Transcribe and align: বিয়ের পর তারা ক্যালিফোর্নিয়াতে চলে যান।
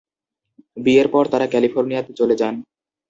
বিয়ের 0.77 1.07
পর 1.07 1.23
তারা 1.27 1.45
ক্যালিফোর্নিয়াতে 1.47 2.11
চলে 2.13 2.35
যান। 2.35 2.55